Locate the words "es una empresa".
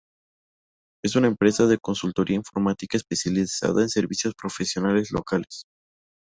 1.03-1.67